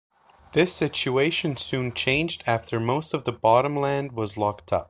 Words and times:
This 0.53 0.73
situation 0.73 1.57
soon 1.57 1.93
changed 1.93 2.43
after 2.47 2.79
most 2.79 3.13
of 3.13 3.23
the 3.23 3.31
bottom 3.31 3.75
land 3.77 4.13
was 4.13 4.35
locked 4.35 4.73
up. 4.73 4.79